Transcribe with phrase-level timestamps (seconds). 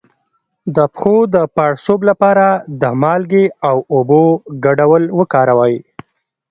[0.75, 2.47] د پښو د پړسوب لپاره
[2.81, 4.23] د مالګې او اوبو
[4.65, 5.75] ګډول وکاروئ